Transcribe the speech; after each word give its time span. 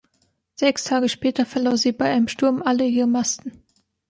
Sechs 0.55 0.85
Tage 0.85 1.09
später 1.09 1.45
verlor 1.45 1.77
sie 1.77 1.91
bei 1.91 2.09
einem 2.09 2.27
Sturm 2.27 2.63
alle 2.63 2.85
ihre 2.87 3.05
Masten. 3.05 3.61